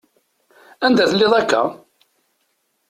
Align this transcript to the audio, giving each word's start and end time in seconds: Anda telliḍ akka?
Anda 0.85 1.03
telliḍ 1.11 1.33
akka? 1.39 1.63